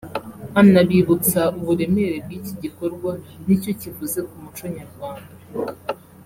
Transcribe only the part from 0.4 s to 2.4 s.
anabibutsa uburemere